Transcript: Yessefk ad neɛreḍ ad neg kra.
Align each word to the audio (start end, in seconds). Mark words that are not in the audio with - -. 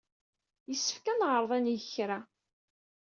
Yessefk 0.69 1.05
ad 1.11 1.17
neɛreḍ 1.19 1.51
ad 1.57 1.61
neg 1.63 1.81
kra. 1.93 2.19